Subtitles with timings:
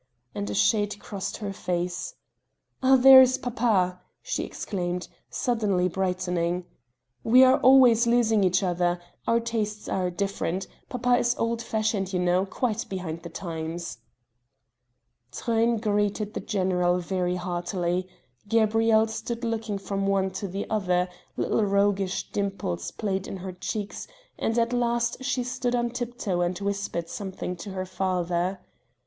[0.33, 2.15] and a shade crossed her face
[2.81, 6.65] "ah, there is papa!" she exclaimed, suddenly brightening,
[7.23, 12.17] "we are always losing each other our tastes are different papa is old fashioned you
[12.19, 13.99] know quite behind the times..."
[15.31, 18.07] Truyn greeted the general very heartily;
[18.47, 24.07] Gabrielle stood looking from one to the other; little roguish dimples played in her cheeks,
[24.39, 28.59] and at last she stood on tiptoe and whispered something to her father.